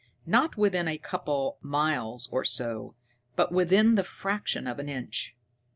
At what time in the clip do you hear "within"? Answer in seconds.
0.57-0.87, 3.51-3.93